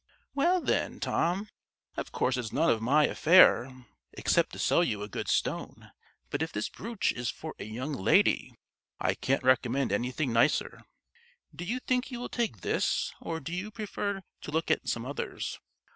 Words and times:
Well, 0.33 0.61
then, 0.61 0.99
Tom 0.99 1.47
of 1.95 2.11
course 2.11 2.35
it's 2.35 2.51
none 2.51 2.71
of 2.71 2.81
my 2.81 3.05
affair, 3.05 3.85
except 4.13 4.51
to 4.53 4.57
sell 4.57 4.83
you 4.83 5.03
a 5.03 5.07
good 5.07 5.27
stone, 5.27 5.91
But 6.31 6.41
if 6.41 6.51
this 6.51 6.69
brooch 6.69 7.11
is 7.13 7.29
for 7.29 7.53
a 7.59 7.65
young 7.65 7.93
lady, 7.93 8.55
I 8.99 9.13
can't 9.13 9.43
recommend 9.43 9.91
anything 9.91 10.33
nicer. 10.33 10.85
Do 11.55 11.65
you 11.65 11.79
think 11.79 12.09
you 12.09 12.19
will 12.19 12.29
take 12.29 12.61
this; 12.61 13.13
or 13.21 13.39
do 13.39 13.53
you 13.53 13.69
prefer 13.69 14.23
to 14.41 14.49
look 14.51 14.71
at 14.71 14.89
some 14.89 15.05
others?" 15.05 15.59